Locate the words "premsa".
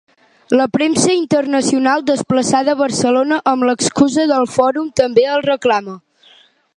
0.75-1.09